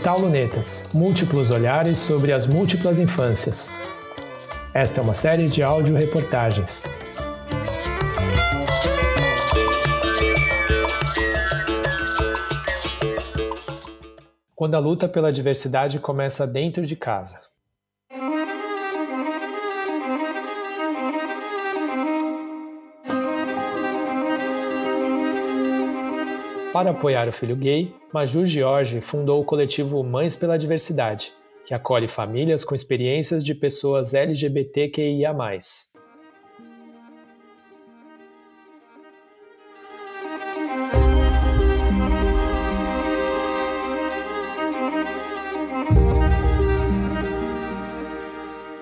[0.00, 3.70] Portal Lunetas Múltiplos olhares sobre as múltiplas infâncias.
[4.72, 6.84] Esta é uma série de áudio-reportagens.
[14.56, 17.49] Quando a luta pela diversidade começa dentro de casa.
[26.72, 31.32] Para apoiar o filho gay, Maju Jorge fundou o coletivo Mães pela Diversidade,
[31.66, 35.34] que acolhe famílias com experiências de pessoas LGBTQIA.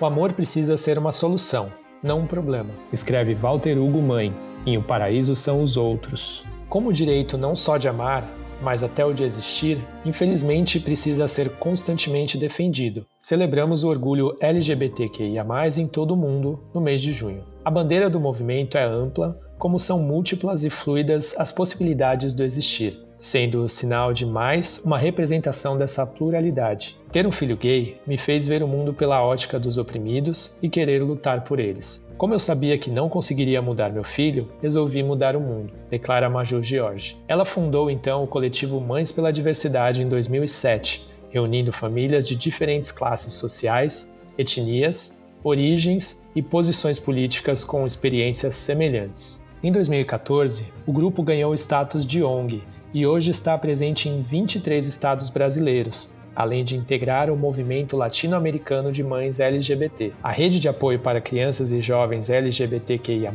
[0.00, 1.72] O amor precisa ser uma solução,
[2.02, 4.34] não um problema, escreve Walter Hugo Mãe,
[4.66, 6.44] em O Paraíso são os Outros.
[6.76, 11.48] Como o direito não só de amar, mas até o de existir, infelizmente precisa ser
[11.56, 13.06] constantemente defendido.
[13.22, 15.42] Celebramos o orgulho LGBTQIA,
[15.78, 17.44] em todo o mundo no mês de junho.
[17.64, 23.05] A bandeira do movimento é ampla, como são múltiplas e fluidas as possibilidades do existir
[23.18, 26.96] sendo o sinal de mais uma representação dessa pluralidade.
[27.10, 31.02] Ter um filho gay me fez ver o mundo pela ótica dos oprimidos e querer
[31.02, 32.06] lutar por eles.
[32.16, 36.62] Como eu sabia que não conseguiria mudar meu filho, resolvi mudar o mundo, declara Major
[36.62, 37.16] George.
[37.28, 43.34] Ela fundou então o coletivo Mães pela Diversidade em 2007, reunindo famílias de diferentes classes
[43.34, 49.44] sociais, etnias, origens e posições políticas com experiências semelhantes.
[49.62, 52.62] Em 2014, o grupo ganhou o status de ONG
[52.96, 59.04] e hoje está presente em 23 estados brasileiros, além de integrar o movimento latino-americano de
[59.04, 60.14] mães LGBT.
[60.22, 63.30] A rede de apoio para crianças e jovens LGBTQIA,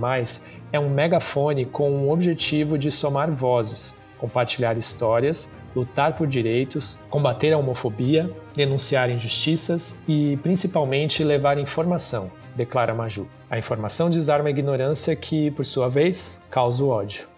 [0.73, 7.53] é um megafone com o objetivo de somar vozes, compartilhar histórias, lutar por direitos, combater
[7.53, 13.27] a homofobia, denunciar injustiças e, principalmente, levar informação, declara Maju.
[13.47, 17.30] A informação desarma a ignorância que, por sua vez, causa o ódio.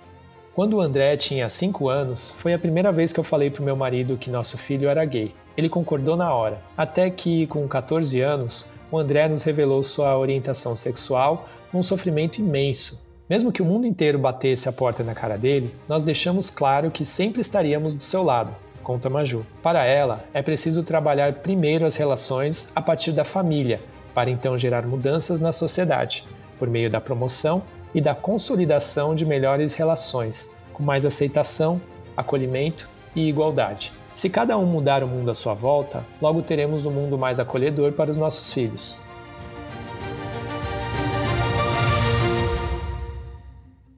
[0.56, 3.76] Quando o André tinha 5 anos, foi a primeira vez que eu falei pro meu
[3.76, 5.34] marido que nosso filho era gay.
[5.58, 10.76] Ele concordou na hora, até que, com 14 anos, o André nos revelou sua orientação
[10.76, 13.02] sexual num sofrimento imenso.
[13.28, 17.04] Mesmo que o mundo inteiro batesse a porta na cara dele, nós deixamos claro que
[17.04, 19.44] sempre estaríamos do seu lado, conta Maju.
[19.64, 23.82] Para ela, é preciso trabalhar primeiro as relações a partir da família,
[24.14, 26.24] para então gerar mudanças na sociedade,
[26.60, 31.82] por meio da promoção e da consolidação de melhores relações, com mais aceitação,
[32.16, 33.94] acolhimento e igualdade.
[34.14, 37.94] Se cada um mudar o mundo à sua volta, logo teremos um mundo mais acolhedor
[37.94, 38.98] para os nossos filhos.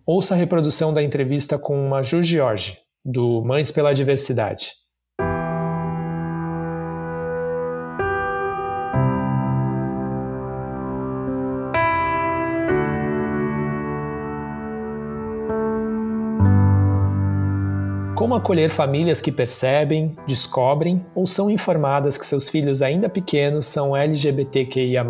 [0.06, 4.84] Ouça a reprodução da entrevista com Maju Jorge, do Mães pela Diversidade.
[18.25, 23.96] Como acolher famílias que percebem, descobrem ou são informadas que seus filhos ainda pequenos são
[23.96, 25.06] LGBTQIA.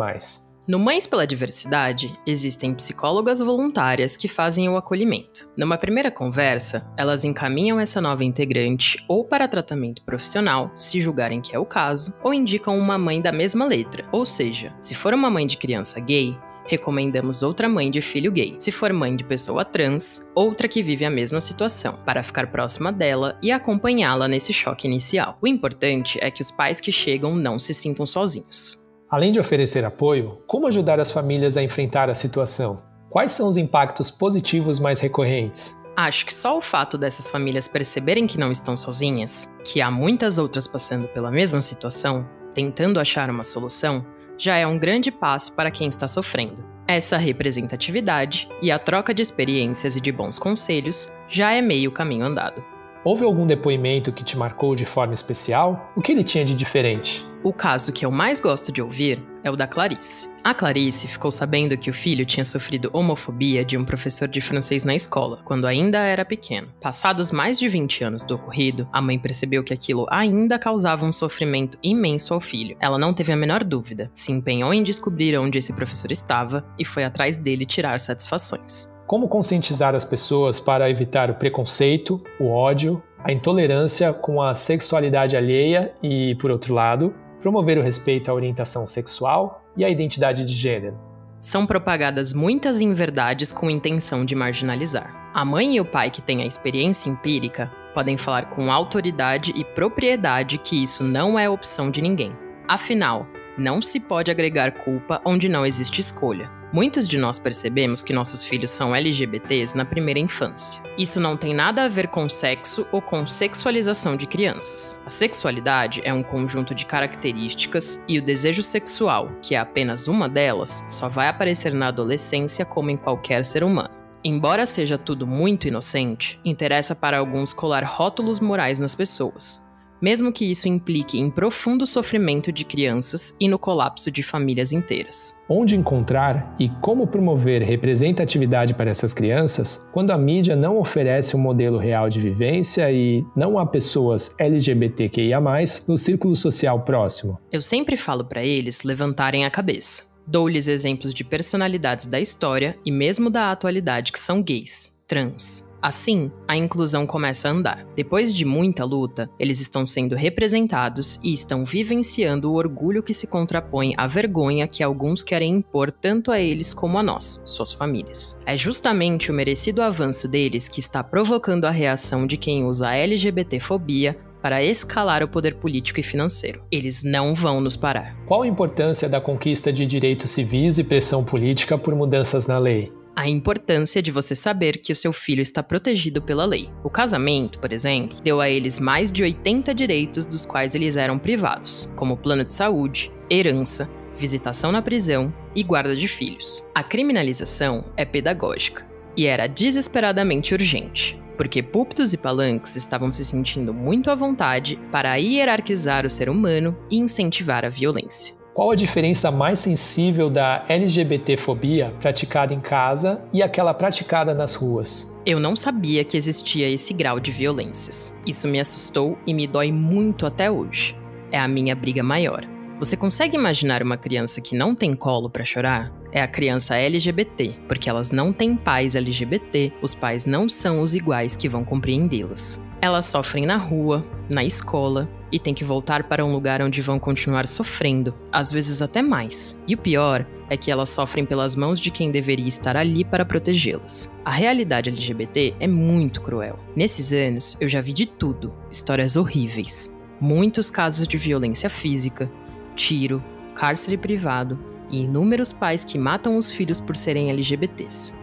[0.68, 5.48] No Mães pela Diversidade, existem psicólogas voluntárias que fazem o acolhimento.
[5.56, 11.56] Numa primeira conversa, elas encaminham essa nova integrante ou para tratamento profissional, se julgarem que
[11.56, 14.04] é o caso, ou indicam uma mãe da mesma letra.
[14.12, 18.54] Ou seja, se for uma mãe de criança gay, recomendamos outra mãe de filho gay.
[18.58, 22.92] Se for mãe de pessoa trans, outra que vive a mesma situação, para ficar próxima
[22.92, 25.38] dela e acompanhá-la nesse choque inicial.
[25.40, 28.86] O importante é que os pais que chegam não se sintam sozinhos.
[29.08, 32.82] Além de oferecer apoio, como ajudar as famílias a enfrentar a situação?
[33.08, 35.76] Quais são os impactos positivos mais recorrentes?
[35.96, 40.38] Acho que só o fato dessas famílias perceberem que não estão sozinhas, que há muitas
[40.38, 44.04] outras passando pela mesma situação, tentando achar uma solução,
[44.38, 46.64] já é um grande passo para quem está sofrendo.
[46.88, 52.24] Essa representatividade e a troca de experiências e de bons conselhos já é meio caminho
[52.24, 52.62] andado.
[53.04, 55.92] Houve algum depoimento que te marcou de forma especial?
[55.96, 57.26] O que ele tinha de diferente?
[57.46, 60.34] O caso que eu mais gosto de ouvir é o da Clarice.
[60.42, 64.84] A Clarice ficou sabendo que o filho tinha sofrido homofobia de um professor de francês
[64.84, 66.66] na escola, quando ainda era pequeno.
[66.80, 71.12] Passados mais de 20 anos do ocorrido, a mãe percebeu que aquilo ainda causava um
[71.12, 72.76] sofrimento imenso ao filho.
[72.80, 76.84] Ela não teve a menor dúvida, se empenhou em descobrir onde esse professor estava e
[76.84, 78.90] foi atrás dele tirar satisfações.
[79.06, 85.36] Como conscientizar as pessoas para evitar o preconceito, o ódio, a intolerância com a sexualidade
[85.36, 90.54] alheia e, por outro lado, promover o respeito à orientação sexual e à identidade de
[90.54, 90.98] gênero?
[91.40, 95.30] São propagadas muitas inverdades com intenção de marginalizar.
[95.32, 99.64] A mãe e o pai que têm a experiência empírica podem falar com autoridade e
[99.64, 102.32] propriedade que isso não é opção de ninguém.
[102.66, 106.50] Afinal, não se pode agregar culpa onde não existe escolha.
[106.72, 110.82] Muitos de nós percebemos que nossos filhos são LGBTs na primeira infância.
[110.98, 115.00] Isso não tem nada a ver com sexo ou com sexualização de crianças.
[115.06, 120.28] A sexualidade é um conjunto de características e o desejo sexual, que é apenas uma
[120.28, 123.94] delas, só vai aparecer na adolescência como em qualquer ser humano.
[124.24, 129.64] Embora seja tudo muito inocente, interessa para alguns colar rótulos morais nas pessoas,
[130.00, 135.36] mesmo que isso implique em profundo sofrimento de crianças e no colapso de famílias inteiras.
[135.48, 141.40] Onde encontrar e como promover representatividade para essas crianças quando a mídia não oferece um
[141.40, 145.40] modelo real de vivência e não há pessoas LGBTQIA,
[145.86, 147.38] no círculo social próximo?
[147.52, 150.04] Eu sempre falo para eles levantarem a cabeça.
[150.26, 155.75] Dou-lhes exemplos de personalidades da história e mesmo da atualidade que são gays, trans.
[155.86, 157.86] Assim, a inclusão começa a andar.
[157.94, 163.28] Depois de muita luta, eles estão sendo representados e estão vivenciando o orgulho que se
[163.28, 168.36] contrapõe à vergonha que alguns querem impor tanto a eles como a nós, suas famílias.
[168.44, 172.96] É justamente o merecido avanço deles que está provocando a reação de quem usa a
[172.96, 176.64] LGBTfobia para escalar o poder político e financeiro.
[176.68, 178.16] Eles não vão nos parar.
[178.26, 182.92] Qual a importância da conquista de direitos civis e pressão política por mudanças na lei?
[183.16, 186.68] A importância de você saber que o seu filho está protegido pela lei.
[186.84, 191.18] O casamento, por exemplo, deu a eles mais de 80 direitos dos quais eles eram
[191.18, 196.62] privados, como plano de saúde, herança, visitação na prisão e guarda de filhos.
[196.74, 198.86] A criminalização é pedagógica
[199.16, 205.16] e era desesperadamente urgente, porque púlpitos e palanques estavam se sentindo muito à vontade para
[205.16, 208.35] hierarquizar o ser humano e incentivar a violência.
[208.56, 215.14] Qual a diferença mais sensível da LGBTfobia praticada em casa e aquela praticada nas ruas?
[215.26, 218.16] Eu não sabia que existia esse grau de violências.
[218.26, 220.96] Isso me assustou e me dói muito até hoje.
[221.30, 222.55] É a minha briga maior.
[222.78, 225.90] Você consegue imaginar uma criança que não tem colo para chorar?
[226.12, 230.94] É a criança LGBT, porque elas não têm pais LGBT, os pais não são os
[230.94, 232.60] iguais que vão compreendê-las.
[232.82, 236.98] Elas sofrem na rua, na escola e têm que voltar para um lugar onde vão
[236.98, 239.58] continuar sofrendo, às vezes até mais.
[239.66, 243.24] E o pior é que elas sofrem pelas mãos de quem deveria estar ali para
[243.24, 244.12] protegê-las.
[244.22, 246.58] A realidade LGBT é muito cruel.
[246.76, 249.96] Nesses anos, eu já vi de tudo, histórias horríveis.
[250.20, 252.30] Muitos casos de violência física,
[252.76, 253.24] tiro,
[253.54, 254.58] cárcere privado
[254.90, 258.14] e inúmeros pais que matam os filhos por serem LGBTs.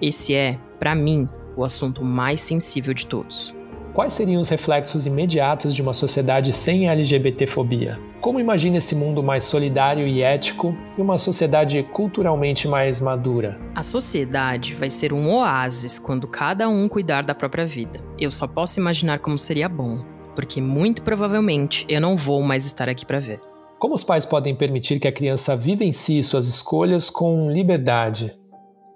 [0.00, 3.54] Esse é, para mim, o assunto mais sensível de todos.
[3.92, 7.98] Quais seriam os reflexos imediatos de uma sociedade sem LGBTfobia?
[8.22, 13.60] Como imagina esse mundo mais solidário e ético e uma sociedade culturalmente mais madura?
[13.74, 18.00] A sociedade vai ser um oásis quando cada um cuidar da própria vida.
[18.18, 20.02] Eu só posso imaginar como seria bom,
[20.34, 23.51] porque muito provavelmente eu não vou mais estar aqui para ver.
[23.82, 28.32] Como os pais podem permitir que a criança vivencie suas escolhas com liberdade?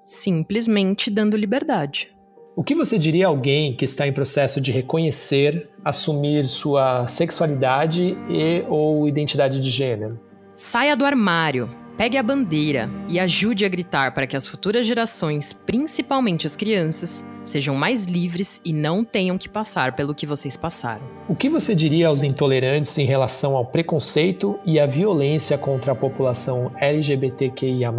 [0.07, 2.15] Simplesmente dando liberdade.
[2.55, 8.17] O que você diria a alguém que está em processo de reconhecer, assumir sua sexualidade
[8.31, 10.21] e ou identidade de gênero?
[10.55, 15.53] Saia do armário, pegue a bandeira e ajude a gritar para que as futuras gerações,
[15.53, 21.03] principalmente as crianças, sejam mais livres e não tenham que passar pelo que vocês passaram.
[21.29, 25.95] O que você diria aos intolerantes em relação ao preconceito e à violência contra a
[25.95, 27.93] população LGBTQIA?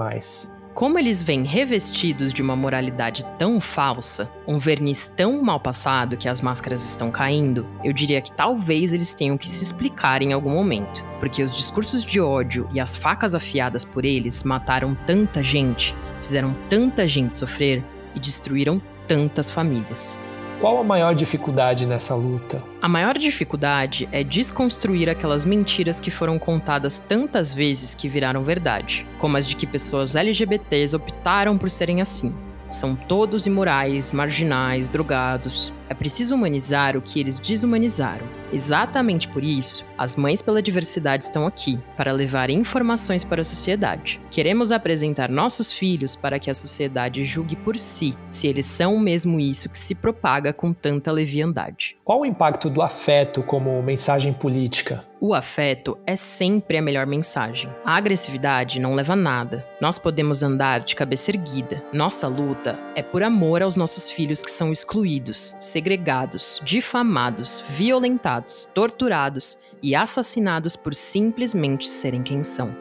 [0.78, 6.30] Como eles vêm revestidos de uma moralidade tão falsa, um verniz tão mal passado que
[6.30, 10.52] as máscaras estão caindo, eu diria que talvez eles tenham que se explicar em algum
[10.52, 15.96] momento, porque os discursos de ódio e as facas afiadas por eles mataram tanta gente,
[16.22, 20.20] fizeram tanta gente sofrer e destruíram tantas famílias.
[20.60, 22.64] Qual a maior dificuldade nessa luta?
[22.82, 29.06] A maior dificuldade é desconstruir aquelas mentiras que foram contadas tantas vezes que viraram verdade,
[29.20, 32.34] como as de que pessoas LGBTs optaram por serem assim.
[32.72, 35.72] São todos imorais, marginais, drogados.
[35.90, 38.26] É preciso humanizar o que eles desumanizaram.
[38.52, 44.22] Exatamente por isso, as Mães pela Diversidade estão aqui, para levar informações para a sociedade.
[44.32, 49.40] Queremos apresentar nossos filhos para que a sociedade julgue por si se eles são mesmo
[49.40, 51.98] isso que se propaga com tanta leviandade.
[52.06, 55.06] Qual o impacto do afeto como mensagem política?
[55.20, 57.72] O afeto é sempre a melhor mensagem.
[57.84, 59.66] A agressividade não leva a nada.
[59.82, 61.84] Nós podemos andar de cabeça erguida.
[61.92, 69.60] Nossa luta é por amor aos nossos filhos que são excluídos, segregados, difamados, violentados, torturados
[69.84, 72.76] e assassinados por simplesmente serem quem são.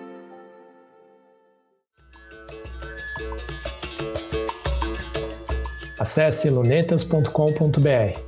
[5.98, 8.25] Acesse lunetas.com.br